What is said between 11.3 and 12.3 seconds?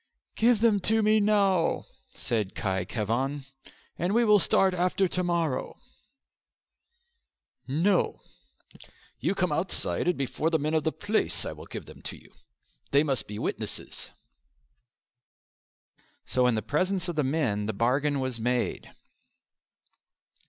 I will give them to